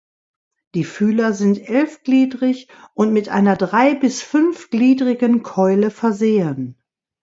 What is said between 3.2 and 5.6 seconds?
einer drei- bis fünfgliedrigen